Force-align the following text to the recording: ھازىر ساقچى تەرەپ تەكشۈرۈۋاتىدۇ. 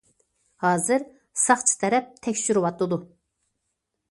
ھازىر 0.63 1.05
ساقچى 1.41 1.75
تەرەپ 1.83 2.09
تەكشۈرۈۋاتىدۇ. 2.29 3.01